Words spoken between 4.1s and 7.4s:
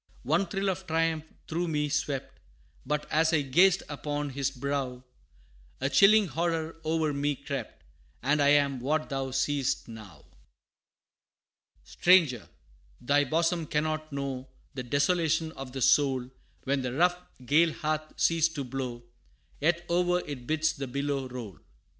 his brow, A chilling horror o'er me